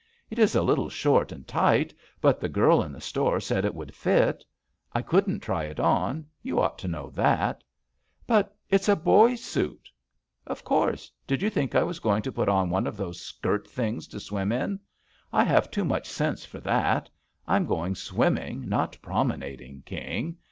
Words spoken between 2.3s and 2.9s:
the girl